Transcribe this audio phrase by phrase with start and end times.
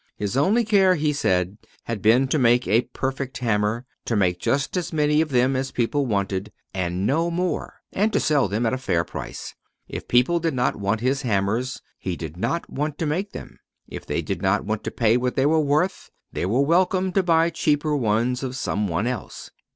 [0.17, 4.75] His only care, he said, had been to make a perfect hammer, to make just
[4.75, 8.73] as many of them as people wanted, and no more, and to sell them at
[8.73, 9.53] a fair price.
[9.87, 13.59] If people did not want his hammers, he did not want to make them.
[13.87, 17.21] If they did not want to pay what they were worth, they were welcome to
[17.21, 19.51] buy cheaper ones of some one else.